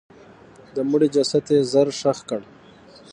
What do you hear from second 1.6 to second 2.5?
ژر ښخ کړ.